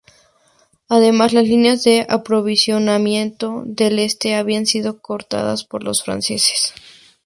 [0.89, 6.73] Además las líneas de aprovisionamiento del este habían sido cortadas por los franceses.